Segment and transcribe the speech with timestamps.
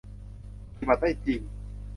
[0.73, 1.41] ปฏิบัติได้จริง